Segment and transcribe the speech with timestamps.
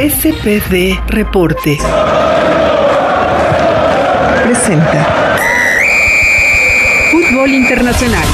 [0.00, 1.76] SPD Reporte.
[4.42, 5.36] Presenta.
[7.10, 8.24] Fútbol Internacional.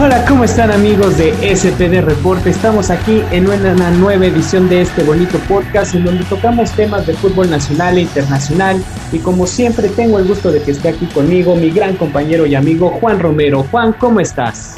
[0.00, 2.50] Hola, ¿cómo están amigos de SPD Reporte?
[2.50, 7.14] Estamos aquí en una nueva edición de este bonito podcast en donde tocamos temas de
[7.14, 8.80] fútbol nacional e internacional
[9.10, 12.54] y como siempre tengo el gusto de que esté aquí conmigo mi gran compañero y
[12.54, 13.64] amigo Juan Romero.
[13.72, 14.76] Juan, ¿cómo estás?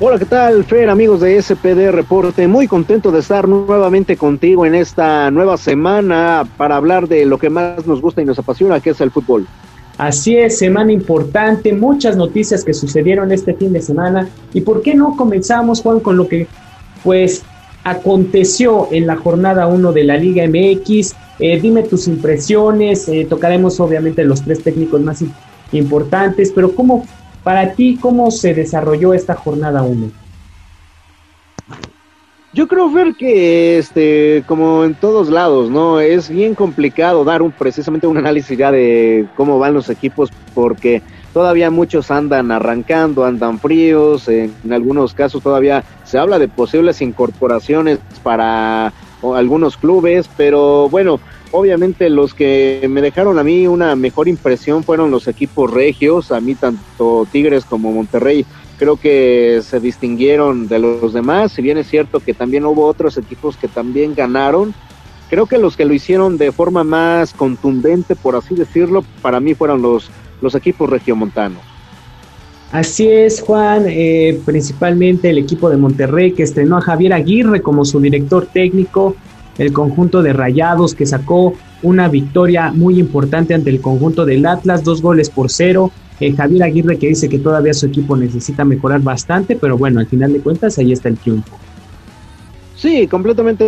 [0.00, 2.48] Hola, ¿qué tal, Fer, amigos de SPD Reporte?
[2.48, 7.50] Muy contento de estar nuevamente contigo en esta nueva semana para hablar de lo que
[7.50, 9.46] más nos gusta y nos apasiona, que es el fútbol.
[9.98, 14.28] Así es, semana importante, muchas noticias que sucedieron este fin de semana.
[14.52, 16.46] ¿Y por qué no comenzamos, Juan, con lo que
[17.02, 17.42] pues
[17.82, 21.14] aconteció en la jornada 1 de la Liga MX?
[21.38, 25.24] Eh, dime tus impresiones, eh, tocaremos obviamente los tres técnicos más
[25.72, 27.06] importantes, pero ¿cómo,
[27.42, 30.25] para ti, cómo se desarrolló esta jornada 1?
[32.56, 36.00] Yo creo ver que este, como en todos lados, ¿no?
[36.00, 41.02] Es bien complicado dar un precisamente un análisis ya de cómo van los equipos porque
[41.34, 47.98] todavía muchos andan arrancando, andan fríos, en, algunos casos todavía se habla de posibles incorporaciones
[48.22, 48.90] para
[49.34, 51.20] algunos clubes, pero bueno,
[51.52, 56.40] obviamente los que me dejaron a mí una mejor impresión fueron los equipos regios, a
[56.40, 58.46] mí tanto Tigres como Monterrey
[58.78, 63.16] creo que se distinguieron de los demás, si bien es cierto que también hubo otros
[63.18, 64.74] equipos que también ganaron,
[65.30, 69.54] creo que los que lo hicieron de forma más contundente, por así decirlo, para mí
[69.54, 70.10] fueron los,
[70.40, 71.62] los equipos regiomontanos.
[72.72, 77.84] Así es, Juan, eh, principalmente el equipo de Monterrey que estrenó a Javier Aguirre como
[77.84, 79.14] su director técnico,
[79.58, 84.84] el conjunto de Rayados que sacó una victoria muy importante ante el conjunto del Atlas,
[84.84, 85.90] dos goles por cero,
[86.20, 90.06] eh, Javier Aguirre que dice que todavía su equipo necesita mejorar bastante, pero bueno, al
[90.06, 91.58] final de cuentas ahí está el triunfo.
[92.76, 93.64] Sí, completamente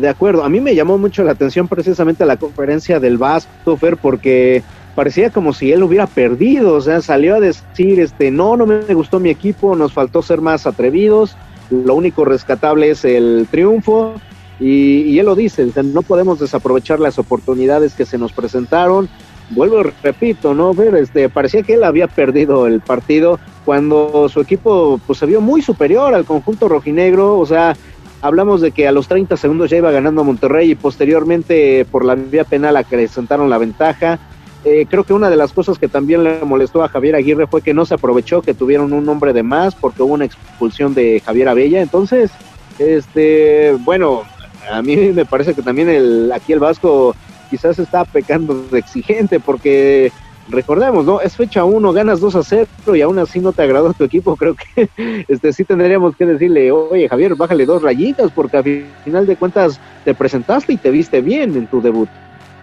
[0.00, 0.44] de acuerdo.
[0.44, 4.62] A mí me llamó mucho la atención precisamente la conferencia del Vasco, Fer, porque
[4.94, 8.94] parecía como si él hubiera perdido, o sea, salió a decir, este, no, no me
[8.94, 11.36] gustó mi equipo, nos faltó ser más atrevidos,
[11.70, 14.14] lo único rescatable es el triunfo,
[14.60, 19.08] y, y él lo dice, no podemos desaprovechar las oportunidades que se nos presentaron,
[19.50, 20.74] vuelvo y repito, ¿no?
[20.74, 25.40] Ver, este, parecía que él había perdido el partido cuando su equipo pues se vio
[25.40, 27.76] muy superior al conjunto rojinegro, o sea,
[28.20, 32.14] hablamos de que a los 30 segundos ya iba ganando Monterrey y posteriormente por la
[32.14, 34.18] vía penal acrecentaron la ventaja.
[34.64, 37.60] Eh, creo que una de las cosas que también le molestó a Javier Aguirre fue
[37.60, 41.20] que no se aprovechó que tuvieron un hombre de más porque hubo una expulsión de
[41.20, 41.82] Javier Abella.
[41.82, 42.30] Entonces,
[42.78, 44.22] este, bueno,
[44.70, 47.14] a mí me parece que también el, aquí el Vasco
[47.50, 50.10] quizás está pecando de exigente porque
[50.48, 51.20] recordemos, ¿no?
[51.20, 54.36] Es fecha 1, ganas 2 a 0 y aún así no te agradó tu equipo.
[54.36, 54.88] Creo que
[55.28, 58.64] este sí tendríamos que decirle, oye Javier, bájale dos rayitas porque al
[59.04, 62.08] final de cuentas te presentaste y te viste bien en tu debut.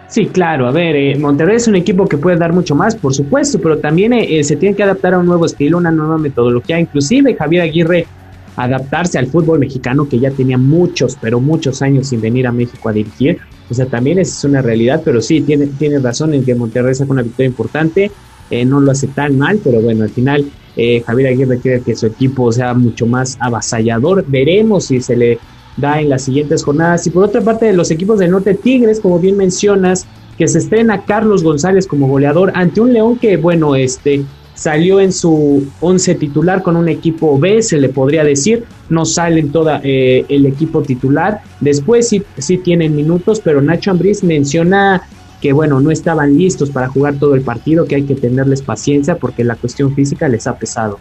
[0.08, 3.14] Sí, claro, a ver, eh, Monterrey es un equipo que puede dar mucho más, por
[3.14, 6.78] supuesto, pero también eh, se tiene que adaptar a un nuevo estilo, una nueva metodología.
[6.78, 8.08] Inclusive Javier Aguirre
[8.56, 12.90] adaptarse al fútbol mexicano que ya tenía muchos, pero muchos años sin venir a México
[12.90, 13.40] a dirigir.
[13.70, 17.12] O sea, también es una realidad, pero sí, tiene, tiene razón en que Monterrey saca
[17.12, 18.12] una victoria importante,
[18.50, 20.46] eh, no lo hace tan mal, pero bueno, al final
[20.76, 24.26] eh, Javier Aguirre quiere que su equipo sea mucho más avasallador.
[24.28, 25.40] Veremos si se le
[25.78, 27.06] da en las siguientes jornadas.
[27.08, 30.06] Y por otra parte, los equipos del norte, Tigres, como bien mencionas,
[30.38, 34.24] que se estrena Carlos González como goleador ante un León que, bueno, este
[34.54, 39.40] salió en su once titular con un equipo B, se le podría decir, no sale
[39.40, 45.04] en toda eh, el equipo titular, después sí, sí tienen minutos, pero Nacho Ambriz menciona
[45.42, 49.16] que bueno, no estaban listos para jugar todo el partido, que hay que tenerles paciencia
[49.16, 51.00] porque la cuestión física les ha pesado.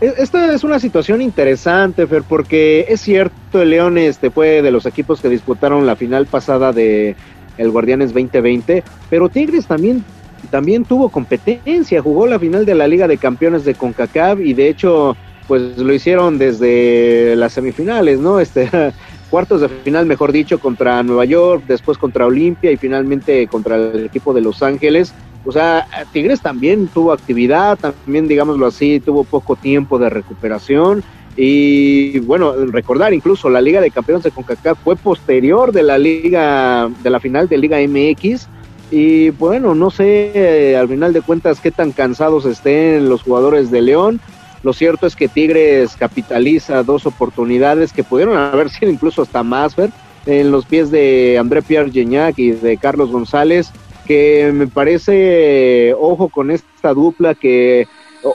[0.00, 4.70] E, esta es una situación interesante, Fer, porque es cierto, el León este, fue de
[4.70, 7.16] los equipos que disputaron la final pasada de
[7.58, 10.04] el Guardianes 2020, pero Tigres también
[10.50, 14.68] también tuvo competencia, jugó la final de la Liga de Campeones de CONCACAF y de
[14.68, 18.38] hecho pues lo hicieron desde las semifinales, ¿no?
[18.38, 18.68] Este
[19.30, 24.06] cuartos de final, mejor dicho, contra Nueva York, después contra Olimpia y finalmente contra el
[24.06, 25.14] equipo de Los Ángeles.
[25.44, 31.02] O sea, Tigres también tuvo actividad, también digámoslo así, tuvo poco tiempo de recuperación
[31.40, 36.90] y bueno, recordar incluso la Liga de Campeones de CONCACAF fue posterior de la liga
[37.02, 38.48] de la final de Liga MX
[38.90, 43.82] y bueno, no sé al final de cuentas qué tan cansados estén los jugadores de
[43.82, 44.20] León.
[44.62, 49.76] Lo cierto es que Tigres capitaliza dos oportunidades que pudieron haber sido incluso hasta más,
[49.76, 49.90] ver
[50.26, 53.70] en los pies de André Pierre Gignac y de Carlos González,
[54.06, 57.86] que me parece, ojo con esta dupla que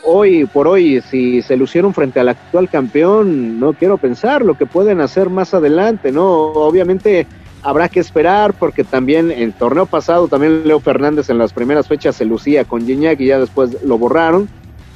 [0.05, 4.65] hoy por hoy, si se lucieron frente al actual campeón, no quiero pensar lo que
[4.65, 6.25] pueden hacer más adelante, ¿no?
[6.25, 7.27] Obviamente
[7.63, 11.87] habrá que esperar porque también en el torneo pasado también Leo Fernández en las primeras
[11.87, 14.49] fechas se lucía con Gignac y ya después lo borraron,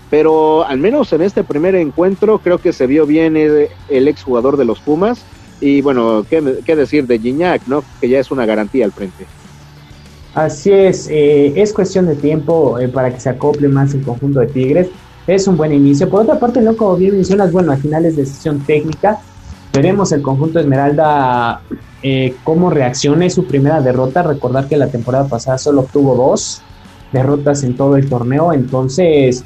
[0.09, 4.57] pero al menos en este primer encuentro creo que se vio bien el, el exjugador
[4.57, 5.23] de los Pumas
[5.59, 7.83] y bueno, ¿qué, qué decir de Gignac, ¿no?
[7.99, 9.25] Que ya es una garantía al frente.
[10.37, 14.39] Así es, eh, es cuestión de tiempo eh, para que se acople más el conjunto
[14.39, 14.87] de Tigres.
[15.25, 16.07] Es un buen inicio.
[16.09, 19.19] Por otra parte, no como bien mencionas, bueno, al final es decisión técnica.
[19.77, 21.61] Veremos el conjunto Esmeralda
[22.01, 24.23] eh, cómo reaccione su primera derrota.
[24.23, 26.63] Recordar que la temporada pasada solo obtuvo dos
[27.11, 28.53] derrotas en todo el torneo.
[28.53, 29.43] Entonces,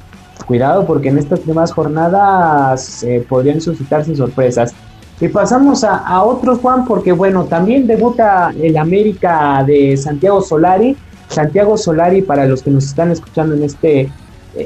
[0.48, 4.74] cuidado porque en estas primeras jornadas podrían suscitarse sorpresas.
[5.20, 10.96] Y pasamos a, a, otros, Juan, porque bueno, también debuta el América de Santiago Solari.
[11.28, 14.10] Santiago Solari, para los que nos están escuchando en este,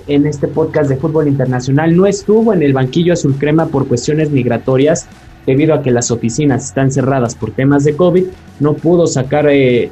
[0.08, 4.30] en este podcast de fútbol internacional, no estuvo en el banquillo azul crema por cuestiones
[4.30, 5.08] migratorias,
[5.46, 8.26] debido a que las oficinas están cerradas por temas de COVID,
[8.60, 9.92] no pudo sacar eh,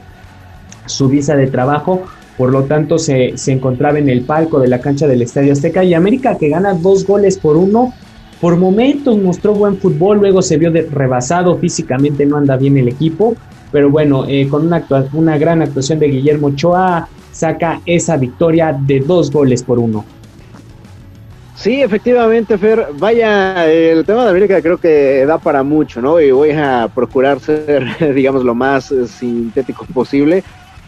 [0.85, 2.03] su visa de trabajo,
[2.37, 5.83] por lo tanto se, se encontraba en el palco de la cancha del Estadio Azteca
[5.83, 7.93] y América que gana dos goles por uno.
[8.41, 13.35] Por momentos mostró buen fútbol, luego se vio rebasado físicamente, no anda bien el equipo,
[13.71, 14.83] pero bueno, eh, con una,
[15.13, 20.05] una gran actuación de Guillermo Ochoa saca esa victoria de dos goles por uno.
[21.55, 22.87] Sí, efectivamente, Fer.
[22.93, 26.19] Vaya, el tema de América creo que da para mucho, ¿no?
[26.19, 30.43] Y voy a procurar ser, digamos, lo más sintético posible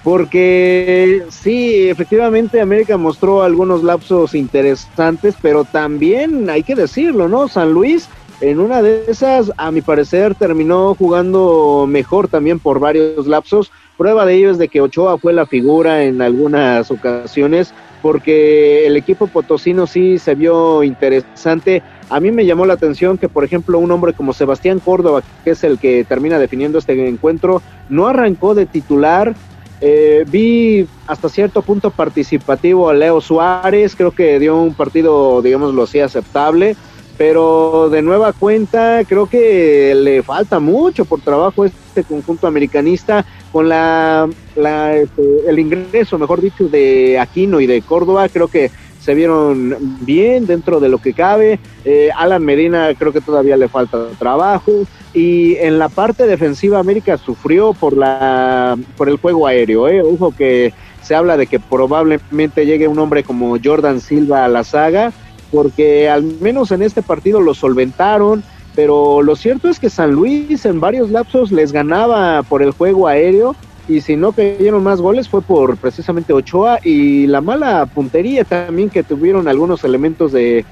[0.05, 7.47] porque sí, efectivamente América mostró algunos lapsos interesantes, pero también hay que decirlo, ¿no?
[7.47, 8.07] San Luis
[8.39, 13.71] en una de esas, a mi parecer, terminó jugando mejor también por varios lapsos.
[13.97, 18.97] Prueba de ello es de que Ochoa fue la figura en algunas ocasiones, porque el
[18.97, 21.81] equipo potosino sí se vio interesante.
[22.09, 25.51] A mí me llamó la atención que, por ejemplo, un hombre como Sebastián Córdoba, que
[25.51, 29.33] es el que termina definiendo este encuentro, no arrancó de titular,
[29.81, 35.83] eh, vi hasta cierto punto participativo a Leo Suárez, creo que dio un partido, digámoslo
[35.83, 36.75] así, aceptable,
[37.17, 43.69] pero de nueva cuenta creo que le falta mucho por trabajo este conjunto americanista con
[43.69, 48.69] la, este, el ingreso, mejor dicho, de Aquino y de Córdoba, creo que
[49.05, 51.59] se vieron bien dentro de lo que cabe.
[51.85, 54.71] Eh, Alan Medina creo que todavía le falta trabajo.
[55.13, 59.87] Y en la parte defensiva América sufrió por, la, por el juego aéreo.
[59.87, 60.01] ¿eh?
[60.01, 60.73] Ojo que
[61.03, 65.13] se habla de que probablemente llegue un hombre como Jordan Silva a la saga,
[65.55, 68.43] porque al menos en este partido lo solventaron.
[68.75, 73.07] Pero lo cierto es que San Luis en varios lapsos les ganaba por el juego
[73.07, 73.55] aéreo
[73.87, 78.89] y si no cayeron más goles fue por precisamente Ochoa y la mala puntería también
[78.89, 80.65] que tuvieron algunos elementos de,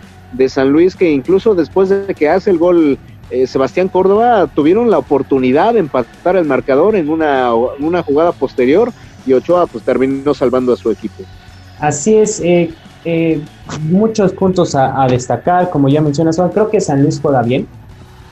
[0.49, 2.97] San Luis que incluso después de que hace el gol
[3.29, 8.91] eh, Sebastián Córdoba tuvieron la oportunidad de empatar el marcador en una, una jugada posterior
[9.25, 11.23] y Ochoa pues terminó salvando a su equipo.
[11.79, 12.73] Así es, eh,
[13.05, 13.41] eh,
[13.81, 17.67] muchos puntos a, destacar, como ya mencionas, creo que San Luis juega bien,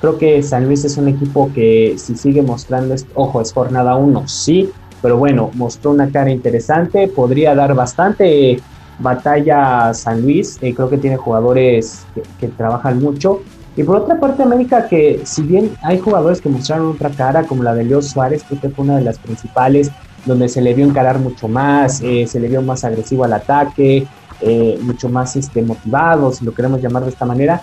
[0.02, 4.28] Creo que San Luis es un equipo que si sigue mostrando, ojo, es jornada uno,
[4.28, 8.60] sí, pero bueno, mostró una cara interesante, podría dar bastante
[8.98, 12.08] batalla a San Luis, eh, creo que tiene jugadores
[12.40, 13.42] que, trabajan mucho.
[13.78, 17.62] Y por otra parte, América, que si bien hay jugadores que mostraron otra cara, como
[17.62, 19.92] la de Leo Suárez, creo que fue una de las principales,
[20.26, 24.08] donde se le vio encarar mucho más, eh, se le vio más agresivo al ataque,
[24.42, 27.62] eh, mucho más este, motivado, si lo queremos llamar de esta manera.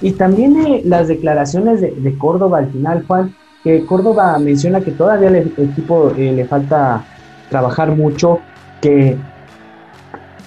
[0.00, 3.34] Y también eh, las declaraciones de, Córdoba al final, Juan,
[3.64, 7.04] que Córdoba menciona que todavía el equipo eh, le falta
[7.48, 8.40] trabajar mucho,
[8.80, 9.16] que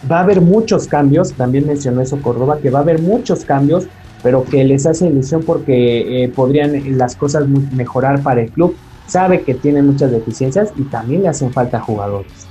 [0.10, 3.88] va a haber muchos cambios, también mencionó eso Córdoba, que va a haber muchos cambios,
[4.22, 8.76] pero que les hace ilusión porque eh, podrían las cosas mejorar para el club.
[9.08, 12.48] Sabe que tiene muchas deficiencias y también le hacen falta jugadores.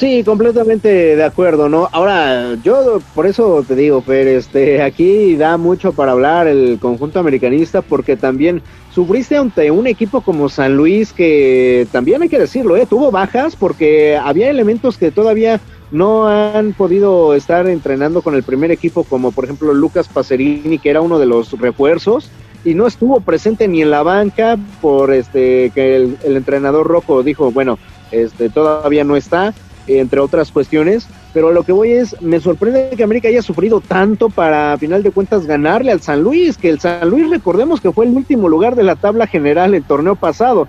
[0.00, 1.90] Sí, completamente de acuerdo, ¿no?
[1.92, 7.18] Ahora, yo por eso te digo, Fer, este, aquí da mucho para hablar el conjunto
[7.18, 8.62] americanista porque también
[8.94, 12.86] sufriste ante un equipo como San Luis que también hay que decirlo, ¿eh?
[12.86, 18.70] Tuvo bajas porque había elementos que todavía no han podido estar entrenando con el primer
[18.70, 22.30] equipo, como por ejemplo Lucas Pacerini, que era uno de los refuerzos,
[22.64, 27.22] y no estuvo presente ni en la banca por este que el, el entrenador rojo
[27.22, 27.78] dijo, bueno,
[28.10, 29.52] este todavía no está
[29.98, 34.30] entre otras cuestiones, pero lo que voy es, me sorprende que América haya sufrido tanto
[34.30, 37.92] para, a final de cuentas, ganarle al San Luis, que el San Luis, recordemos que
[37.92, 40.68] fue el último lugar de la tabla general el torneo pasado,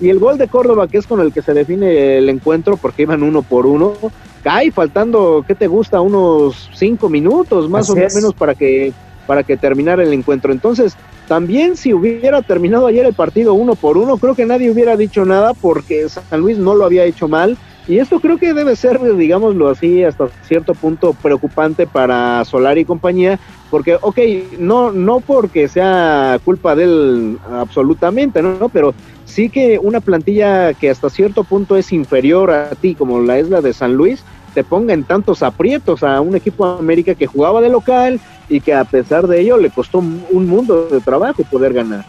[0.00, 3.02] y el gol de Córdoba, que es con el que se define el encuentro, porque
[3.02, 3.94] iban uno por uno,
[4.42, 6.00] cae faltando, ¿qué te gusta?
[6.00, 8.92] Unos cinco minutos más o menos para que,
[9.26, 10.50] para que terminara el encuentro.
[10.50, 10.96] Entonces,
[11.28, 15.24] también si hubiera terminado ayer el partido uno por uno, creo que nadie hubiera dicho
[15.24, 17.56] nada porque San Luis no lo había hecho mal
[17.88, 22.84] y esto creo que debe ser, digámoslo así, hasta cierto punto preocupante para Solar y
[22.84, 24.18] compañía, porque, ok,
[24.58, 28.68] no, no porque sea culpa de él absolutamente, ¿no?
[28.68, 33.38] Pero sí que una plantilla que hasta cierto punto es inferior a ti, como la
[33.38, 34.24] es la de San Luis,
[34.54, 38.60] te ponga en tantos aprietos a un equipo de América que jugaba de local y
[38.60, 42.04] que a pesar de ello le costó un mundo de trabajo poder ganar.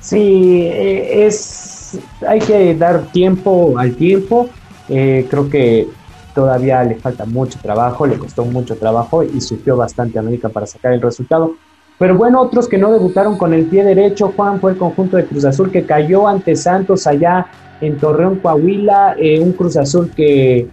[0.00, 4.48] Sí, eh, es hay que dar tiempo al tiempo
[4.88, 5.88] eh, creo que
[6.34, 10.92] todavía le falta mucho trabajo, le costó mucho trabajo y sufrió bastante América para sacar
[10.92, 11.54] el resultado.
[11.98, 15.26] Pero bueno, otros que no debutaron con el pie derecho, Juan, fue el conjunto de
[15.26, 17.46] Cruz Azul que cayó ante Santos allá
[17.80, 20.68] en Torreón, Coahuila, eh, un Cruz Azul que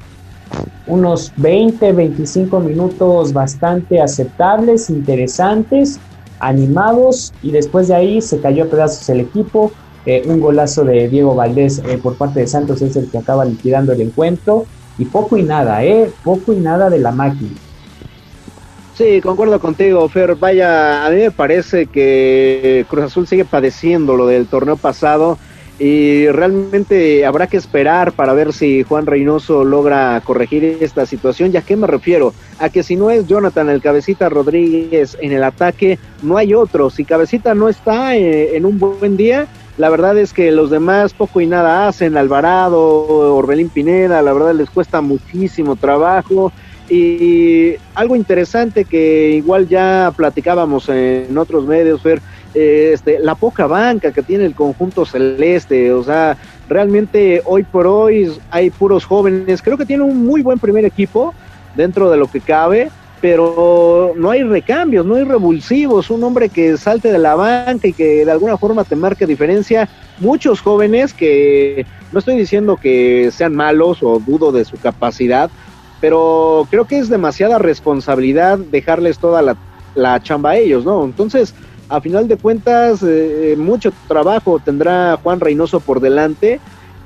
[0.87, 5.99] unos 20, 25 minutos bastante aceptables, interesantes,
[6.39, 9.71] animados y después de ahí se cayó a pedazos el equipo.
[10.05, 13.45] Eh, un golazo de Diego Valdés eh, por parte de Santos es el que acaba
[13.45, 14.65] liquidando el encuentro.
[14.97, 16.11] Y poco y nada, ¿eh?
[16.23, 17.51] Poco y nada de la máquina.
[18.95, 20.35] Sí, concuerdo contigo, Fer.
[20.35, 25.37] Vaya, a mí me parece que Cruz Azul sigue padeciendo lo del torneo pasado
[25.79, 31.53] y realmente habrá que esperar para ver si Juan Reynoso logra corregir esta situación.
[31.53, 32.33] ¿Ya qué me refiero?
[32.59, 36.89] A que si no es Jonathan el Cabecita Rodríguez en el ataque, no hay otro.
[36.89, 39.47] Si Cabecita no está eh, en un buen día,
[39.79, 44.53] la verdad es que los demás poco y nada hacen, Alvarado, Orbelín Pineda, la verdad
[44.53, 46.51] les cuesta muchísimo trabajo.
[46.89, 52.19] Y algo interesante que igual ya platicábamos en otros medios, Fer,
[52.55, 56.35] eh, este, la poca banca que tiene el conjunto celeste, o sea,
[56.67, 61.33] realmente hoy por hoy hay puros jóvenes, creo que tiene un muy buen primer equipo
[61.75, 66.77] dentro de lo que cabe, pero no hay recambios, no hay revulsivos, un hombre que
[66.77, 69.89] salte de la banca y que de alguna forma te marque diferencia.
[70.19, 75.49] Muchos jóvenes que no estoy diciendo que sean malos o dudo de su capacidad,
[76.01, 79.41] pero creo que es demasiada responsabilidad dejarles toda
[79.95, 81.03] la, chamba a ellos, ¿no?
[81.03, 81.53] Entonces,
[81.89, 86.59] a final de cuentas, eh, mucho trabajo tendrá Juan Reynoso por delante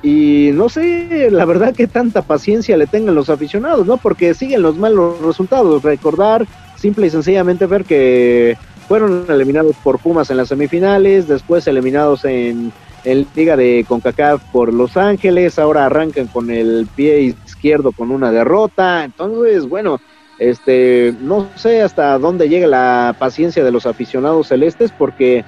[0.03, 3.95] y no sé, la verdad que tanta paciencia le tengan los aficionados, ¿no?
[3.95, 5.81] Porque siguen los malos resultados.
[5.81, 6.45] Recordar,
[6.75, 8.57] simple y sencillamente ver que
[8.89, 12.74] fueron eliminados por Pumas en las semifinales, después eliminados en,
[13.05, 18.29] en Liga de CONCACAF por Los Ángeles, ahora arrancan con el pie izquierdo con una
[18.29, 19.05] derrota.
[19.05, 20.01] Entonces, bueno,
[20.38, 25.45] este, no sé hasta dónde llega la paciencia de los aficionados celestes, porque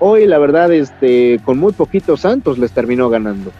[0.00, 3.52] hoy, la verdad, este, con muy poquitos Santos les terminó ganando.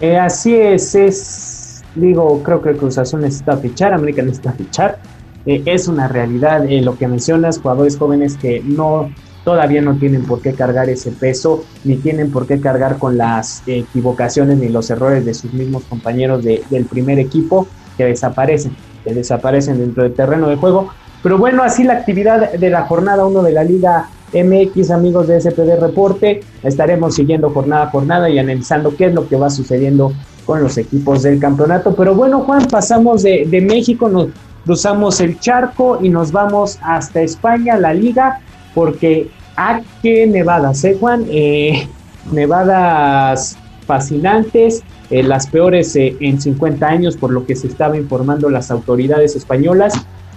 [0.00, 4.98] Eh, así es, es, digo, creo que Cruz Azul necesita fichar, América necesita fichar.
[5.46, 9.10] Eh, es una realidad eh, lo que mencionas, jugadores jóvenes que no
[9.44, 13.62] todavía no tienen por qué cargar ese peso, ni tienen por qué cargar con las
[13.66, 18.74] equivocaciones ni los errores de sus mismos compañeros del primer equipo que desaparecen,
[19.04, 20.90] que desaparecen dentro del terreno de juego.
[21.24, 25.40] Pero bueno, así la actividad de la jornada 1 de la Liga MX, amigos de
[25.40, 26.40] SPD Reporte.
[26.62, 30.12] Estaremos siguiendo jornada a jornada y analizando qué es lo que va sucediendo
[30.44, 31.94] con los equipos del campeonato.
[31.96, 34.28] Pero bueno, Juan, pasamos de, México, nos
[34.66, 38.40] cruzamos el charco y nos vamos hasta España, la liga,
[38.74, 41.24] porque a qué nevadas, ¿eh, Juan?
[41.30, 41.88] Eh,
[42.32, 48.50] nevadas fascinantes, eh, las peores eh, en 50 años, por lo que se estaba informando
[48.50, 49.94] las autoridades españolas,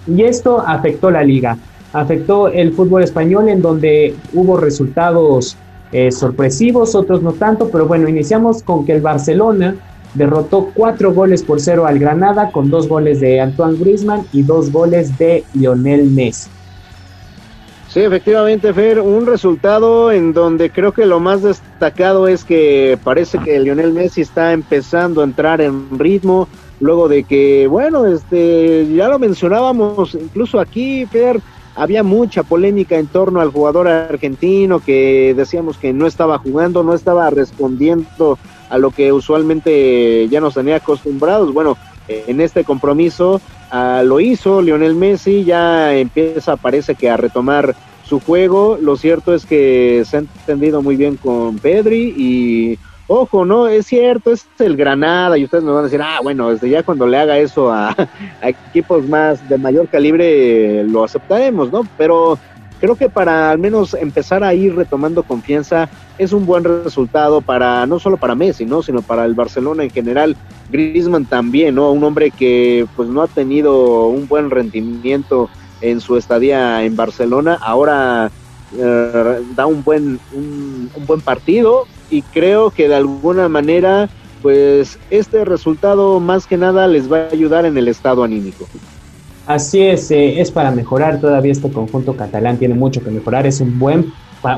[0.08, 1.56] y esto afectó la liga
[1.92, 5.56] afectó el fútbol español en donde hubo resultados
[5.92, 9.74] eh, sorpresivos, otros no tanto, pero bueno, iniciamos con que el Barcelona
[10.14, 14.70] derrotó cuatro goles por cero al Granada con dos goles de Antoine Griezmann y dos
[14.70, 16.50] goles de Lionel Messi.
[17.88, 23.38] Sí, efectivamente, Fer, un resultado en donde creo que lo más destacado es que parece
[23.38, 26.48] que Lionel Messi está empezando a entrar en ritmo,
[26.80, 31.40] luego de que, bueno, este, ya lo mencionábamos incluso aquí, Fer,
[31.74, 36.92] había mucha polémica en torno al jugador argentino que decíamos que no estaba jugando, no
[36.92, 41.54] estaba respondiendo a lo que usualmente ya nos tenía acostumbrados.
[41.54, 41.76] Bueno,
[42.08, 48.18] en este compromiso ah, lo hizo Lionel Messi, ya empieza, parece que a retomar su
[48.20, 48.78] juego.
[48.80, 52.78] Lo cierto es que se ha entendido muy bien con Pedri y
[53.08, 53.66] ojo, ¿no?
[53.66, 56.84] Es cierto, es el Granada y ustedes me van a decir, ah, bueno, desde ya
[56.84, 57.96] cuando le haga eso a,
[58.42, 61.86] equipos más de mayor calibre lo aceptaremos, ¿no?
[61.96, 62.38] Pero
[62.80, 65.88] creo que para al menos empezar a ir retomando confianza
[66.18, 68.82] es un buen resultado para no solo para Messi, ¿no?
[68.82, 70.36] sino para el Barcelona en general.
[70.70, 71.90] Griezmann también, ¿no?
[71.90, 75.48] Un hombre que pues no ha tenido un buen rendimiento
[75.80, 78.30] en su estadía en Barcelona, ahora
[78.76, 84.08] eh, da un buen un, buen partido y creo que de alguna manera
[84.42, 88.68] pues este resultado más que nada les va a ayudar en el estado anímico.
[89.46, 93.60] Así es, eh, es para mejorar todavía este conjunto catalán, tiene mucho que mejorar, es
[93.60, 94.12] un buen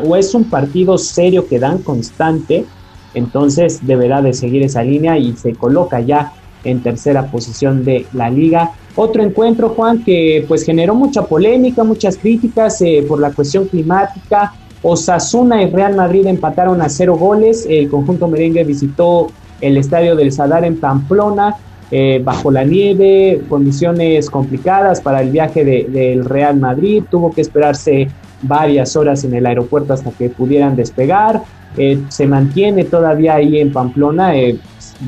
[0.04, 2.66] o es un partido serio que dan constante,
[3.14, 6.32] entonces deberá de seguir esa línea y se coloca ya
[6.64, 8.72] en tercera posición de la liga.
[8.96, 14.52] Otro encuentro, Juan, que pues generó mucha polémica, muchas críticas eh, por la cuestión climática.
[14.82, 17.66] Osasuna y Real Madrid empataron a cero goles.
[17.68, 19.28] El conjunto merengue visitó
[19.60, 21.56] el estadio del Sadar en Pamplona.
[21.92, 28.08] Eh, bajo la nieve, condiciones complicadas para el viaje del Real Madrid, tuvo que esperarse
[28.42, 31.42] varias horas en el aeropuerto hasta que pudieran despegar,
[31.76, 34.32] eh, se mantiene todavía ahí en Pamplona,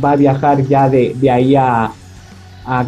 [0.04, 1.92] va a viajar ya de, ahí a,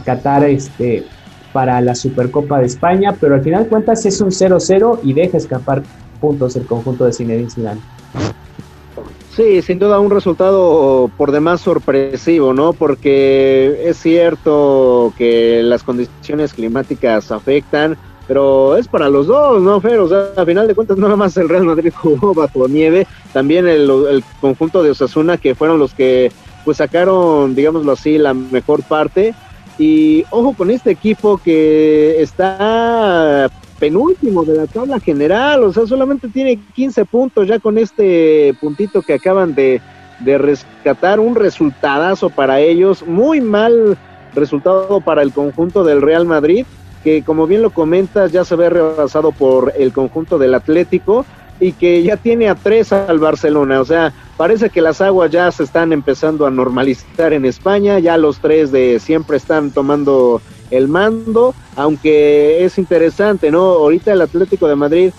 [0.05, 1.05] Qatar este,
[1.53, 5.83] para la Supercopa de España, pero al final cuentas es un 0-0 y deja escapar
[6.25, 7.81] puntos el conjunto de Zinedine Zidane.
[9.37, 12.73] Sí, sin duda un resultado por demás sorpresivo, ¿no?
[12.73, 19.99] Porque es cierto que las condiciones climáticas afectan, pero es para los dos, ¿no, Fer?
[19.99, 23.07] O sea, a final de cuentas, no nada más el Real Madrid jugó bajo nieve,
[23.35, 26.33] también el, el conjunto de Osasuna, que fueron los que
[26.65, 29.35] pues sacaron, digámoslo así, la mejor parte.
[29.77, 36.29] Y ojo con este equipo que está penúltimo de la tabla general, o sea, solamente
[36.29, 39.81] tiene 15 puntos ya con este puntito que acaban de,
[40.21, 43.97] de rescatar, un resultadazo para ellos, muy mal
[44.35, 46.67] resultado para el conjunto del Real Madrid,
[47.03, 51.25] que como bien lo comentas ya se ve rebasado por el conjunto del Atlético
[51.61, 53.81] y que ya tiene a tres al Barcelona.
[53.81, 58.17] O sea, parece que las aguas ya se están empezando a normalizar en España, ya
[58.17, 63.61] los tres de siempre están tomando el mando, aunque es interesante, ¿no?
[63.61, 65.11] Ahorita el Atlético de Madrid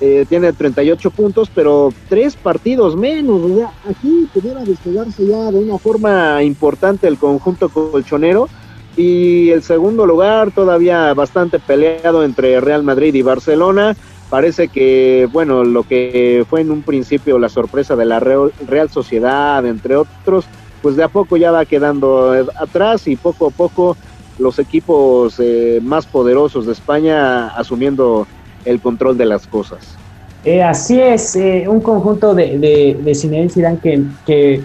[0.00, 3.40] eh, tiene 38 puntos, pero tres partidos menos.
[3.42, 8.48] O sea, aquí pudiera despegarse ya de una forma importante el conjunto colchonero.
[8.96, 13.96] Y el segundo lugar todavía bastante peleado entre Real Madrid y Barcelona
[14.28, 19.64] parece que, bueno, lo que fue en un principio la sorpresa de la Real Sociedad,
[19.66, 20.46] entre otros,
[20.80, 23.96] pues de a poco ya va quedando atrás y poco a poco
[24.38, 28.26] los equipos eh, más poderosos de España asumiendo
[28.64, 29.96] el control de las cosas.
[30.44, 34.62] Eh, así es, eh, un conjunto de, de, de Zinedine que, que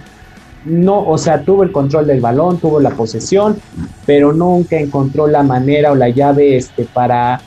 [0.66, 3.58] no, o sea, tuvo el control del balón, tuvo la posesión,
[4.06, 7.40] pero nunca encontró la manera o la llave este, para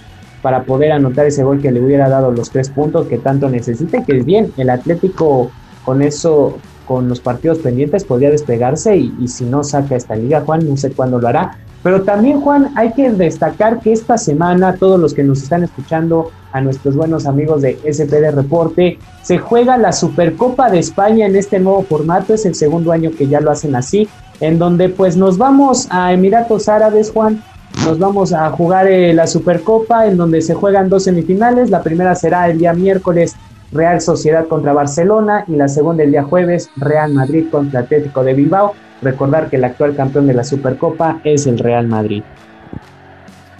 [0.42, 3.98] para poder anotar ese gol que le hubiera dado los tres puntos que tanto necesita
[3.98, 5.50] y que bien, el Atlético
[5.84, 10.68] con eso, con los partidos pendientes podría despegarse y, si no saca esta liga, Juan,
[10.68, 11.58] no sé cuándo lo hará.
[11.82, 16.30] Pero también, Juan, hay que destacar que esta semana todos los que nos están escuchando,
[16.52, 21.60] a nuestros buenos amigos de SPD Reporte, se juega la Supercopa de España en este
[21.60, 24.08] nuevo formato, es el segundo año que ya lo hacen así,
[24.40, 27.42] en donde pues nos vamos a Emiratos Árabes, Juan,
[27.86, 31.70] nos vamos a jugar eh, la Supercopa en donde se juegan dos semifinales.
[31.70, 33.36] La primera será el día miércoles
[33.72, 38.34] Real Sociedad contra Barcelona y la segunda el día jueves Real Madrid contra Atlético de
[38.34, 38.74] Bilbao.
[39.02, 42.22] Recordar que el actual campeón de la Supercopa es el Real Madrid.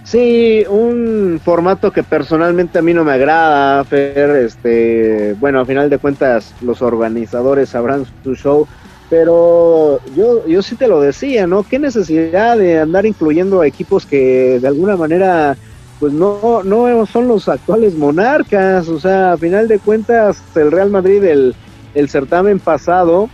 [0.03, 4.29] Sí, un formato que personalmente a mí no me agrada, Fer.
[4.31, 8.67] Este, bueno, a final de cuentas los organizadores sabrán su show
[9.11, 11.63] pero yo, yo sí te lo decía, ¿no?
[11.63, 15.57] ¿Qué necesidad de andar incluyendo a equipos que de alguna manera
[15.99, 18.87] pues no, no son los actuales monarcas?
[18.87, 21.53] O sea, a final de cuentas, el Real Madrid, el,
[21.93, 23.29] el certamen pasado,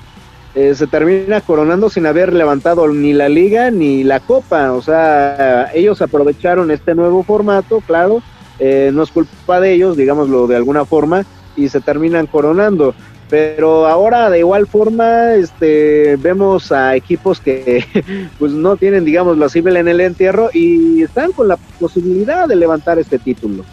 [0.56, 4.74] eh, se termina coronando sin haber levantado ni la liga ni la copa.
[4.74, 8.22] O sea, ellos aprovecharon este nuevo formato, claro,
[8.60, 12.94] eh, no es culpa de ellos, digámoslo de alguna forma, y se terminan coronando
[13.30, 17.84] pero ahora de igual forma este vemos a equipos que
[18.40, 22.56] pues no tienen digamos la civil en el entierro y están con la posibilidad de
[22.56, 23.66] levantar este título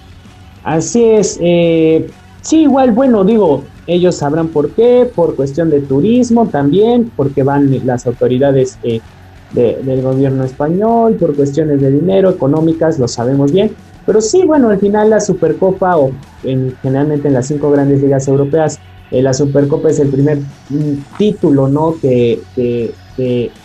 [0.64, 2.10] así es eh,
[2.44, 7.68] sí igual bueno digo ellos sabrán por qué por cuestión de turismo también porque van
[7.85, 9.00] las autoridades eh,
[9.52, 13.72] del gobierno español por cuestiones de dinero económicas lo sabemos bien
[14.07, 16.12] pero sí bueno al final la supercopa o
[16.44, 18.78] en, generalmente en las cinco grandes ligas europeas
[19.11, 20.38] Eh, la Supercopa es el primer
[20.70, 21.94] mm, título, ¿no?
[22.00, 22.92] Que, que,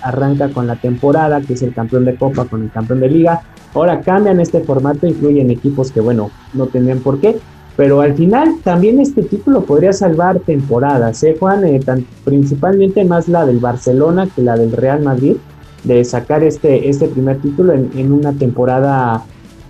[0.04, 3.42] arranca con la temporada, que es el campeón de Copa con el campeón de Liga.
[3.74, 7.40] Ahora cambian este formato, incluyen equipos que, bueno, no tendrían por qué.
[7.80, 11.64] Pero al final también este título podría salvar temporadas, ¿eh, Juan?
[11.66, 11.80] Eh,
[12.26, 15.38] principalmente más la del Barcelona que la del Real Madrid,
[15.86, 19.24] de sacar este, este primer título en, en una temporada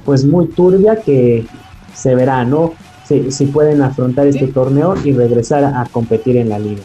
[0.05, 1.45] pues muy turbia que
[1.93, 2.73] se verá, ¿no?
[3.05, 6.81] Si, pueden afrontar este torneo y regresar a, competir en la liga.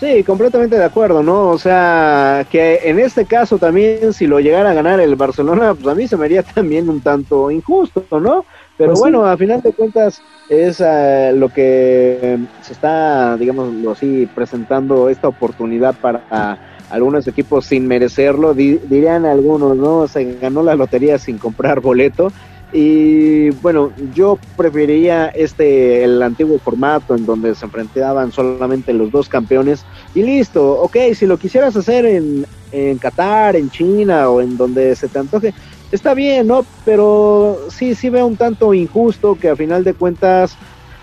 [0.00, 1.50] Sí, completamente de acuerdo, ¿no?
[1.50, 5.86] O sea, que en este caso también si lo llegara a ganar el Barcelona, pues
[5.86, 8.44] a mí se me haría también un tanto injusto, ¿no?
[8.80, 14.26] Pero pues bueno, a final de cuentas es eh, lo que se está, digamos así,
[14.34, 20.08] presentando esta oportunidad para algunos equipos sin merecerlo, dirían algunos, ¿no?
[20.08, 22.32] Se ganó la lotería sin comprar boleto.
[22.72, 29.28] Y bueno, yo preferiría este, el antiguo formato en donde se enfrentaban solamente los dos
[29.28, 34.56] campeones y listo, ok, si lo quisieras hacer en, en Qatar, en China o en
[34.56, 35.52] donde se te antoje,
[35.92, 36.64] está bien, ¿no?
[36.84, 40.56] Pero sí, sí veo un tanto injusto que a final de cuentas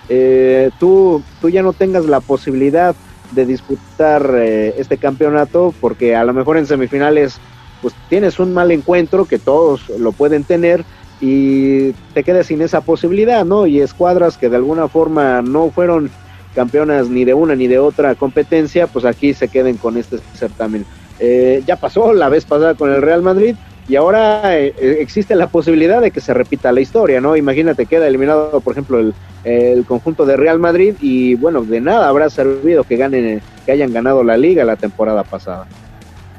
[0.09, 2.95] eh, tú, tú ya no tengas la posibilidad
[3.31, 7.39] de disputar eh, este campeonato porque a lo mejor en semifinales
[7.81, 10.85] pues tienes un mal encuentro que todos lo pueden tener
[11.19, 13.67] y te quedas sin esa posibilidad, ¿no?
[13.67, 16.09] Y escuadras que de alguna forma no fueron
[16.55, 20.85] campeonas ni de una ni de otra competencia, pues aquí se queden con este certamen.
[21.19, 23.55] Eh, ya pasó la vez pasada con el Real Madrid
[23.87, 27.35] y ahora eh, existe la posibilidad de que se repita la historia, ¿no?
[27.35, 32.09] Imagínate, queda eliminado, por ejemplo, el, el conjunto de Real Madrid y bueno, de nada
[32.09, 35.67] habrá servido que ganen, que hayan ganado la liga la temporada pasada.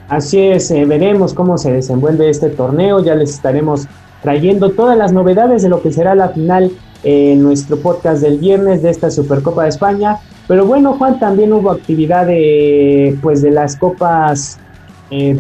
[0.09, 3.87] Así es, eh, veremos cómo se desenvuelve este torneo, ya les estaremos
[4.23, 6.71] trayendo todas las novedades de lo que será la final
[7.05, 10.17] en nuestro podcast del viernes de esta Supercopa de España.
[10.49, 14.59] Pero bueno, Juan, también hubo actividad de, pues, de las copas
[15.11, 15.37] eh,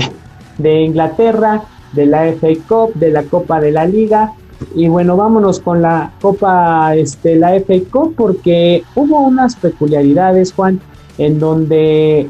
[0.58, 4.32] de Inglaterra, de la FA Cup, de la Copa de la Liga.
[4.74, 10.80] Y bueno, vámonos con la Copa, este, la FA Cup, porque hubo unas peculiaridades, Juan,
[11.18, 12.28] en donde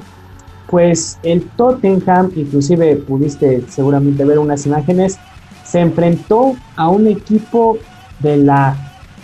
[0.69, 5.19] pues el Tottenham, inclusive pudiste seguramente ver unas imágenes,
[5.65, 7.79] se enfrentó a un equipo
[8.21, 8.77] de la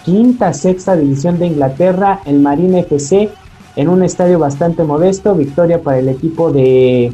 [0.04, 3.30] quinta, sexta división de Inglaterra, el Marine FC,
[3.76, 5.34] en un estadio bastante modesto.
[5.34, 7.12] Victoria para el equipo de,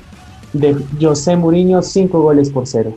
[0.53, 2.97] de José Mourinho, cinco goles por cero.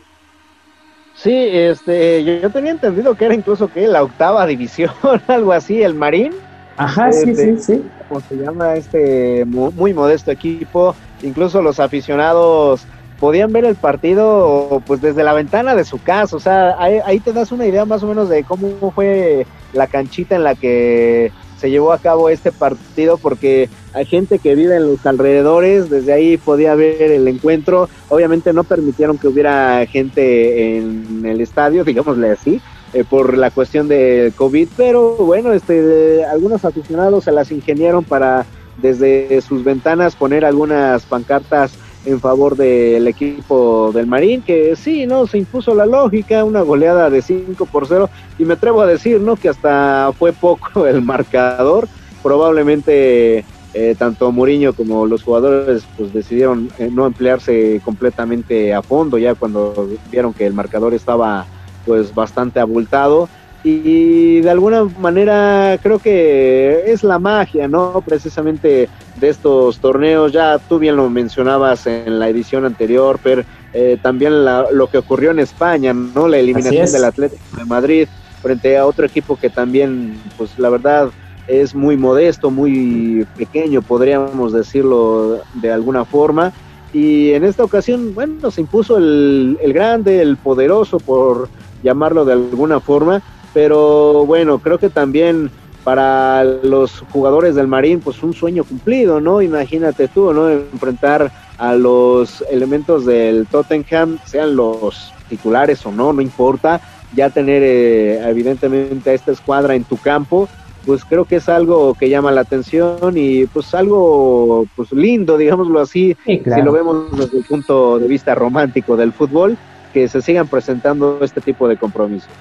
[1.16, 4.92] Sí, este, yo, tenía entendido que era incluso que la octava división,
[5.28, 6.34] algo así, el Marín.
[6.78, 7.84] Ajá, sí, este, sí, sí.
[8.10, 12.86] Como se llama este muy modesto equipo, incluso los aficionados
[13.20, 17.32] podían ver el partido pues desde la ventana de su casa, o sea, ahí, te
[17.32, 21.32] das una idea más o menos de cómo fue la canchita en la que
[21.64, 26.12] se llevó a cabo este partido porque hay gente que vive en los alrededores, desde
[26.12, 32.32] ahí podía ver el encuentro, obviamente no permitieron que hubiera gente en el estadio, digámosle
[32.32, 32.60] así,
[32.92, 38.46] eh, por la cuestión de COVID, pero bueno, este, algunos aficionados se las ingeniaron para
[38.82, 41.72] desde sus ventanas poner algunas pancartas
[42.06, 45.28] en favor del equipo del Marín, que sí, ¿no?
[45.28, 49.22] Se impuso la lógica, una goleada de 5 por 0, y me atrevo a decir,
[49.22, 49.36] ¿no?
[49.36, 51.88] Que hasta fue poco el marcador,
[52.22, 59.18] probablemente eh, tanto Mourinho como los jugadores pues decidieron eh, no emplearse completamente a fondo
[59.18, 61.48] ya cuando vieron que el marcador estaba
[61.84, 63.28] pues bastante abultado
[63.64, 68.04] y de alguna manera creo que es la magia, ¿no?
[68.06, 73.98] Precisamente de estos torneos, ya tú bien lo mencionabas en la edición anterior, pero eh,
[74.02, 76.28] también lo que ocurrió en España, ¿no?
[76.28, 78.08] La eliminación del Atlético de Madrid
[78.42, 81.10] frente a otro equipo que también, pues la verdad,
[81.48, 86.52] es muy modesto, muy pequeño, podríamos decirlo de alguna forma.
[86.92, 91.50] Y en esta ocasión, bueno, se impuso el, el grande, el poderoso, por
[91.82, 93.22] llamarlo de alguna forma,
[93.54, 95.52] pero bueno, creo que también
[95.84, 99.42] para los jugadores del Marín, pues un sueño cumplido, ¿no?
[99.42, 100.50] Imagínate tú, ¿no?
[100.50, 106.82] Enfrentar a los elementos del Tottenham, sean los titulares o no, no importa,
[107.14, 110.48] ya tener eh, evidentemente a esta escuadra en tu campo,
[110.86, 115.80] pues creo que es algo que llama la atención y pues algo pues lindo, digámoslo
[115.80, 119.58] así, si lo vemos desde el punto de vista romántico del fútbol,
[119.94, 122.32] que se sigan presentando este tipo de compromisos.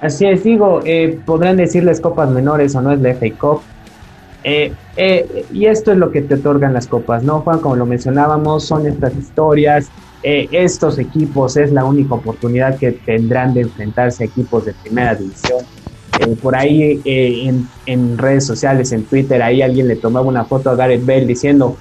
[0.00, 3.60] Así es, digo, eh, podrán decirles copas menores o no es la FA Cup.
[4.44, 7.58] Eh, eh, y esto es lo que te otorgan las copas, ¿no, Juan?
[7.58, 9.90] Como lo mencionábamos, son estas historias.
[10.22, 15.64] estos equipos es la única oportunidad que tendrán de enfrentarse a equipos de primera división.
[16.20, 17.52] eh, por ahí eh,
[17.86, 21.76] en, redes sociales, en Twitter, ahí alguien le tomaba una foto a Gareth Bale diciendo,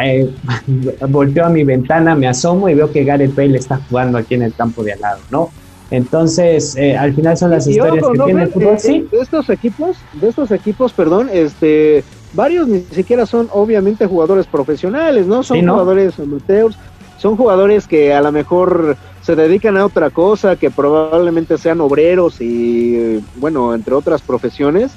[0.00, 0.30] eh,
[1.08, 4.42] volteo a mi ventana, me asomo y veo que Gareth Bale está jugando aquí en
[4.42, 5.50] el campo de al lado, ¿no?
[5.90, 9.06] Entonces, al final son las historias que tiene el fútbol, sí.
[9.10, 15.26] De estos equipos, de estos equipos, perdón, este, varios ni siquiera son obviamente jugadores profesionales,
[15.26, 15.42] ¿no?
[15.42, 16.76] Son jugadores amateurs,
[17.18, 22.40] son jugadores que a lo mejor se dedican a otra cosa, que probablemente sean obreros
[22.40, 24.92] y, bueno, entre otras profesiones,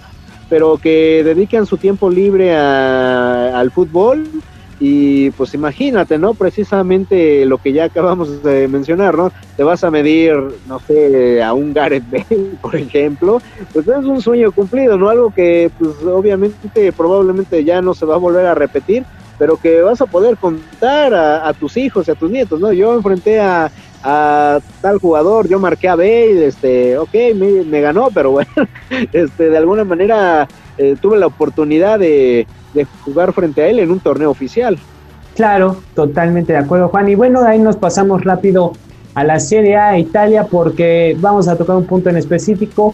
[0.50, 4.28] pero que dedican su tiempo libre al fútbol
[4.86, 6.34] y pues imagínate, ¿no?
[6.34, 9.32] Precisamente lo que ya acabamos de mencionar, ¿no?
[9.56, 10.34] Te vas a medir,
[10.68, 13.42] no sé, a un Gareth Bale, por ejemplo,
[13.72, 15.08] pues es un sueño cumplido, ¿no?
[15.08, 19.06] Algo que pues obviamente probablemente ya no se va a volver a repetir,
[19.40, 22.74] pero que vas a poder contar a, tus hijos y a tus nietos, ¿no?
[22.74, 23.72] Yo enfrenté a,
[24.04, 28.52] a tal jugador, yo marqué a Bale, este, ok, me, ganó, pero bueno,
[29.14, 30.46] este, de alguna manera
[30.78, 32.46] eh, tuve la oportunidad de,
[33.06, 34.78] jugar frente a él en un torneo oficial.
[35.36, 37.10] Claro, totalmente de acuerdo, Juan.
[37.10, 38.74] Y bueno, de ahí nos pasamos rápido
[39.16, 42.94] a la Serie A Italia porque vamos a tocar un punto en específico.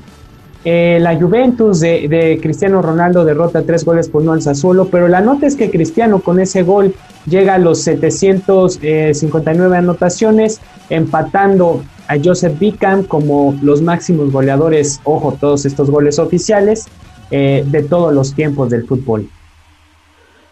[0.65, 5.21] Eh, la Juventus de, Cristiano Ronaldo derrota tres goles por uno al Sassuolo, pero la
[5.21, 6.93] nota es que Cristiano con ese gol
[7.25, 15.65] llega a los 759 anotaciones, empatando a Joseph Bickham como los máximos goleadores, ojo, todos
[15.65, 16.87] estos goles oficiales
[17.31, 19.29] eh, de todos los tiempos del fútbol.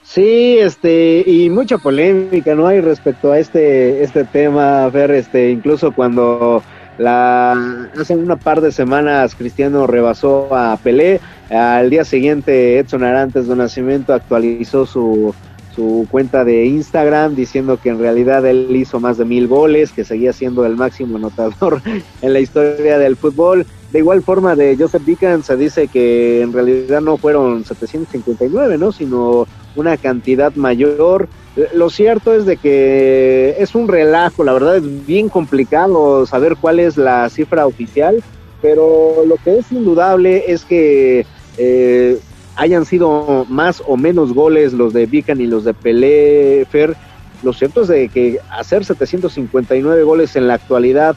[0.07, 2.65] Sí, este, y mucha polémica, ¿no?
[2.65, 6.63] Hay respecto a este, este tema, ver, este, incluso cuando
[6.97, 11.19] la, hace una par de semanas Cristiano rebasó a Pelé.
[11.49, 15.35] Al día siguiente Edson Arantes de Nacimiento actualizó su,
[15.75, 20.05] su cuenta de Instagram diciendo que en realidad él hizo más de mil goles, que
[20.05, 21.81] seguía siendo el máximo anotador
[22.21, 23.65] en la historia del fútbol.
[23.91, 28.91] De igual forma de Joseph Dickens se dice que en realidad no fueron 759, ¿no?
[28.91, 31.29] sino una cantidad mayor.
[31.73, 36.79] Lo cierto es de que es un relajo, la verdad es bien complicado saber cuál
[36.79, 38.23] es la cifra oficial,
[38.61, 41.25] pero lo que es indudable es que
[41.57, 42.19] eh,
[42.55, 46.95] hayan sido más o menos goles los de Vican y los de Pelé, Fer.
[47.43, 51.15] Lo cierto es de que hacer 759 goles en la actualidad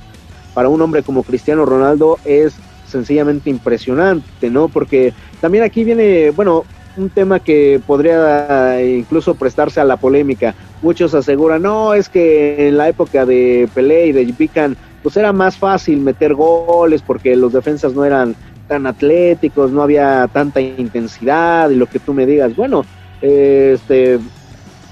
[0.55, 2.55] para un hombre como Cristiano Ronaldo es
[2.87, 4.69] sencillamente impresionante, ¿no?
[4.69, 6.65] Porque también aquí viene, bueno,
[6.97, 10.55] un tema que podría incluso prestarse a la polémica.
[10.83, 15.33] Muchos aseguran, no, es que en la época de Pelé y de Vican, pues era
[15.33, 18.35] más fácil meter goles porque los defensas no eran
[18.69, 22.55] tan atléticos, no había tanta intensidad y lo que tú me digas.
[22.55, 22.85] Bueno,
[23.21, 24.19] este,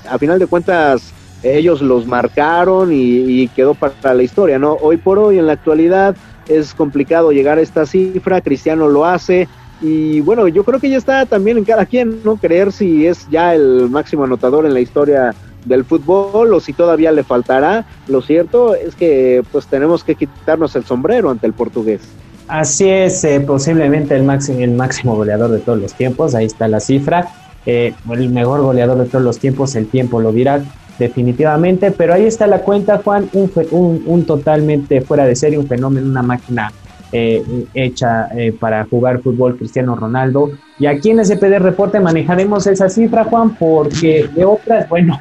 [0.08, 4.74] a final de cuentas ellos los marcaron y, quedó para la historia, ¿no?
[4.74, 6.16] Hoy por hoy, en la actualidad,
[6.48, 9.48] es complicado llegar a esta cifra, Cristiano lo hace,
[9.80, 12.36] y bueno, yo creo que ya está también en cada quien, ¿no?
[12.36, 17.12] Creer si es ya el máximo anotador en la historia del fútbol o si todavía
[17.12, 17.86] le faltará.
[18.08, 22.00] Lo cierto es que pues tenemos que quitarnos el sombrero ante el portugués.
[22.48, 26.66] Así es, eh, posiblemente el máximo, el máximo goleador de todos los tiempos, ahí está
[26.66, 27.28] la cifra.
[27.66, 30.62] Eh, el mejor goleador de todos los tiempos, el tiempo lo dirá
[30.98, 35.68] definitivamente, pero ahí está la cuenta, Juan, un, un, un totalmente fuera de serie, un
[35.68, 36.72] fenómeno, una máquina
[37.12, 37.42] eh,
[37.74, 38.28] hecha
[38.60, 40.50] para jugar fútbol Cristiano Ronaldo.
[40.78, 45.18] Y aquí en SPD Reporte manejaremos esa cifra, Juan, porque de otras, bueno,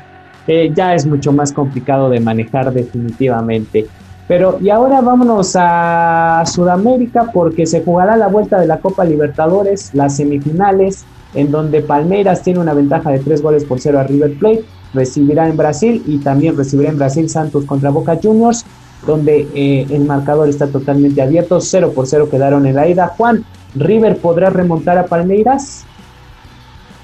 [0.76, 3.88] ya es mucho más complicado de manejar definitivamente.
[4.28, 9.92] Pero y ahora vámonos a Sudamérica porque se jugará la vuelta de la Copa Libertadores,
[9.94, 14.34] las semifinales, en donde Palmeiras tiene una ventaja de tres goles por cero a River
[14.38, 18.66] Plate, recibirá en Brasil y también recibirá en Brasil Santos contra Boca Juniors,
[19.06, 23.08] donde eh, el marcador está totalmente abierto, 0 por 0 quedaron en la ida.
[23.18, 25.86] Juan, ¿River podrá remontar a Palmeiras?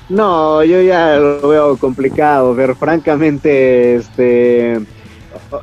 [0.10, 4.80] No, yo ya lo veo complicado, ver francamente, este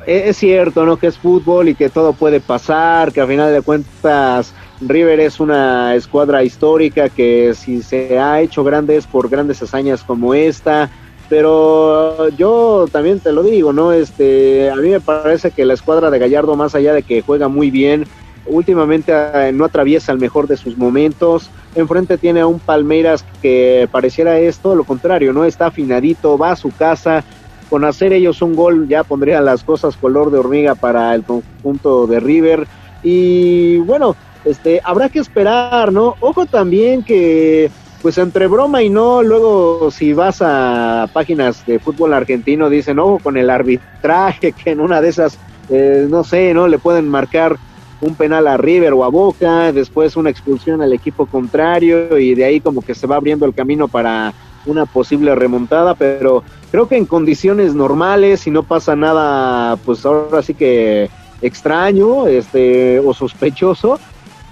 [0.05, 0.97] es cierto, ¿no?
[0.97, 5.39] Que es fútbol y que todo puede pasar, que al final de cuentas River es
[5.39, 10.89] una escuadra histórica que si se ha hecho grandes por grandes hazañas como esta,
[11.31, 13.93] pero yo también te lo digo, ¿no?
[13.93, 17.47] Este, a mí me parece que la escuadra de Gallardo, más allá de que juega
[17.47, 18.05] muy bien,
[18.45, 21.49] últimamente eh, no atraviesa el mejor de sus momentos.
[21.73, 25.45] Enfrente tiene a un Palmeiras que pareciera esto, lo contrario, ¿no?
[25.45, 27.23] Está afinadito, va a su casa,
[27.69, 32.07] con hacer ellos un gol ya pondría las cosas color de hormiga para el conjunto
[32.07, 32.67] de River.
[33.03, 36.15] Y bueno, este, habrá que esperar, ¿no?
[36.19, 42.13] Ojo también que, pues entre broma y no, luego si vas a páginas de fútbol
[42.13, 45.37] argentino dicen, ojo con el arbitraje, que en una de esas,
[45.69, 46.67] eh, no sé, ¿no?
[46.67, 47.57] Le pueden marcar
[48.01, 52.45] un penal a River o a Boca, después una expulsión al equipo contrario y de
[52.45, 54.33] ahí como que se va abriendo el camino para
[54.65, 60.41] una posible remontada, pero creo que en condiciones normales, si no pasa nada, pues ahora
[60.41, 61.09] sí que
[61.41, 63.99] extraño este o sospechoso,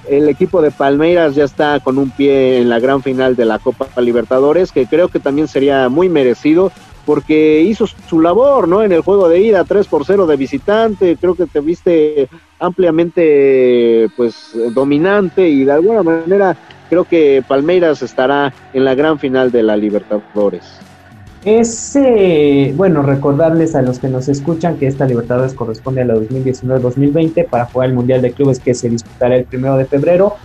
[0.10, 3.60] el equipo de Palmeiras ya está con un pie en la gran final de la
[3.60, 6.72] Copa Libertadores, que creo que también sería muy merecido
[7.06, 8.84] porque hizo su labor, ¿no?
[8.84, 12.28] En el juego de ida 3 por 0 de visitante, creo que te viste
[12.60, 16.56] ampliamente pues dominante y de alguna manera
[16.90, 20.89] creo que Palmeiras estará en la gran final de la Libertadores.
[21.46, 26.16] Es eh, bueno recordarles a los que nos escuchan que esta Libertadores corresponde a la
[26.16, 30.36] 2019-2020 para jugar el Mundial de Clubes que se disputará el primero de febrero.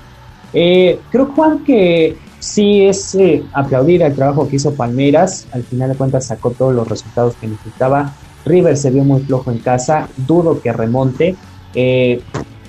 [0.52, 5.48] Eh, creo, Juan, que sí es eh, aplaudir el trabajo que hizo Palmeiras.
[5.50, 8.14] Al final de cuentas sacó todos los resultados que necesitaba.
[8.44, 10.08] River se vio muy flojo en casa.
[10.16, 11.34] Dudo que remonte.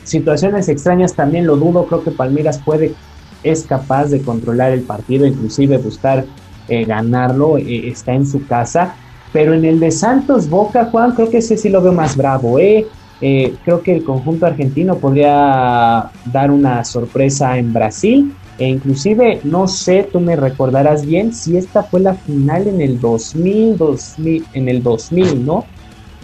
[0.04, 1.86] situaciones extrañas también lo dudo.
[1.86, 2.96] Creo que Palmeiras puede,
[3.44, 6.26] es capaz de controlar el partido, inclusive buscar
[6.68, 8.96] eh, ganarlo, eh, está en su casa.
[9.32, 12.60] Pero en el de Santos Boca, Juan, creo que ese sí lo veo más bravo.
[12.60, 12.88] ¿eh?
[13.20, 18.34] creo que el conjunto argentino podría dar una sorpresa en Brasil.
[18.58, 23.00] E inclusive, no sé, tú me recordarás bien si esta fue la final en el
[23.00, 25.66] 2000, 2000 en el 2000, ¿no?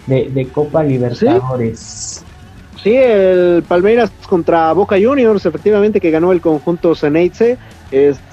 [0.08, 2.24] De, Copa Libertadores.
[2.84, 7.58] Sí, el Palmeiras contra Boca Juniors, efectivamente, que ganó el conjunto Ceneice.
[7.92, 8.31] Este,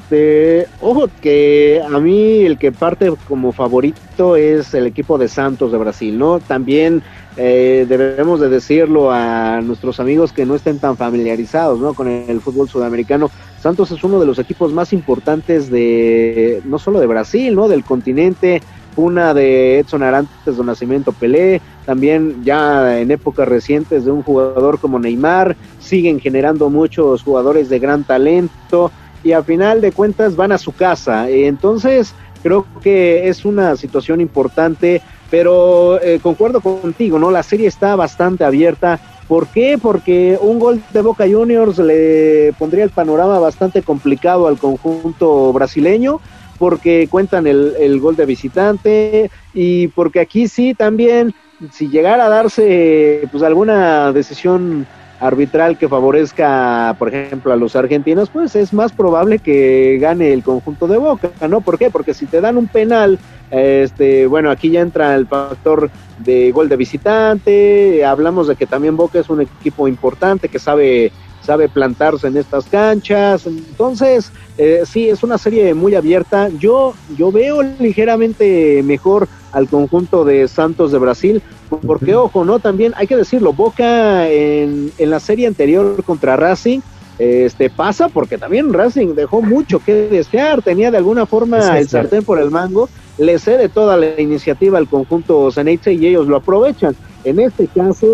[0.80, 5.78] ojo que a mí el que parte como favorito es el equipo de Santos de
[5.78, 6.40] Brasil, ¿no?
[6.40, 7.02] También
[7.36, 11.94] eh, debemos de decirlo a nuestros amigos que no estén tan familiarizados, ¿no?
[11.94, 13.30] Con el fútbol sudamericano.
[13.60, 17.68] Santos es uno de los equipos más importantes de, no solo de Brasil, ¿no?
[17.68, 18.62] Del continente
[18.98, 24.80] una de Edson Arantes de Nacimiento Pelé, también ya en épocas recientes de un jugador
[24.80, 28.90] como Neymar, siguen generando muchos jugadores de gran talento
[29.22, 31.28] y a final de cuentas van a su casa.
[31.28, 37.30] Entonces, creo que es una situación importante, pero eh, concuerdo contigo, ¿no?
[37.30, 38.98] La serie está bastante abierta.
[39.26, 39.78] ¿Por qué?
[39.80, 46.20] Porque un gol de Boca Juniors le pondría el panorama bastante complicado al conjunto brasileño
[46.58, 51.34] porque cuentan el, el gol de visitante y porque aquí sí también,
[51.70, 54.86] si llegara a darse pues alguna decisión
[55.20, 60.42] arbitral que favorezca, por ejemplo, a los argentinos, pues es más probable que gane el
[60.42, 61.60] conjunto de Boca, ¿no?
[61.60, 61.90] ¿Por qué?
[61.90, 63.18] Porque si te dan un penal,
[63.50, 68.96] este, bueno, aquí ya entra el factor de gol de visitante, hablamos de que también
[68.96, 71.12] Boca es un equipo importante que sabe
[71.48, 73.46] sabe plantarse en estas canchas.
[73.46, 76.50] Entonces, eh, sí, es una serie muy abierta.
[76.58, 81.42] Yo, yo veo ligeramente mejor al conjunto de Santos de Brasil,
[81.86, 82.58] porque ojo, ¿no?
[82.58, 86.80] También hay que decirlo, Boca en, en la serie anterior contra Racing,
[87.18, 92.24] este pasa porque también Racing dejó mucho que desear, tenía de alguna forma el sartén
[92.24, 96.96] por el mango, le cede toda la iniciativa al conjunto Ceneice y ellos lo aprovechan.
[97.24, 98.06] En este caso,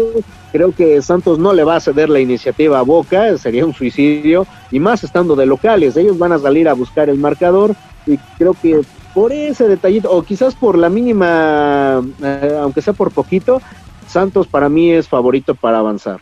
[0.54, 4.46] Creo que Santos no le va a ceder la iniciativa a Boca, sería un suicidio,
[4.70, 5.96] y más estando de locales.
[5.96, 7.74] Ellos van a salir a buscar el marcador
[8.06, 13.10] y creo que por ese detallito, o quizás por la mínima, eh, aunque sea por
[13.10, 13.60] poquito,
[14.06, 16.20] Santos para mí es favorito para avanzar.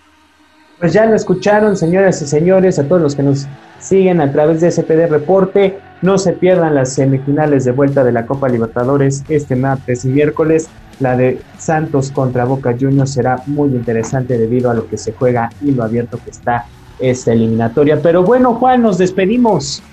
[0.83, 3.47] Pues ya lo escucharon, señoras y señores, a todos los que nos
[3.79, 5.79] siguen a través de SPD Reporte.
[6.03, 10.67] No se pierdan las semifinales de vuelta de la Copa Libertadores este martes y miércoles.
[10.99, 15.51] La de Santos contra Boca Juniors será muy interesante debido a lo que se juega
[15.61, 16.67] y lo abierto que está
[16.99, 18.03] esta eliminatoria.
[18.03, 19.85] Pero bueno, Juan, nos despedimos.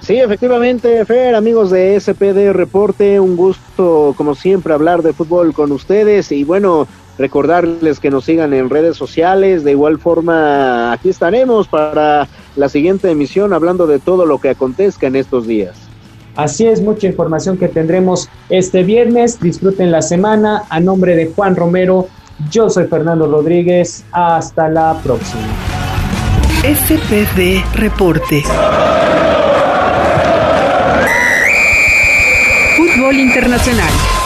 [0.00, 5.72] Sí, efectivamente, Fer, amigos de SPD Reporte, un gusto como siempre hablar de fútbol con
[5.72, 11.68] ustedes y bueno, recordarles que nos sigan en redes sociales, de igual forma aquí estaremos
[11.68, 15.76] para la siguiente emisión hablando de todo lo que acontezca en estos días.
[16.36, 19.40] Así es, mucha información que tendremos este viernes.
[19.40, 20.62] Disfruten la semana.
[20.68, 22.06] A nombre de Juan Romero,
[22.48, 24.04] yo soy Fernando Rodríguez.
[24.12, 25.42] Hasta la próxima.
[26.62, 28.44] SPD Reporte.
[32.76, 34.17] Fútbol Internacional.